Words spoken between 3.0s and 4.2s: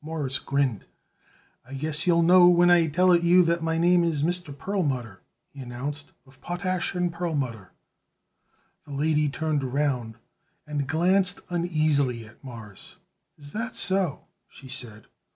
it you that my name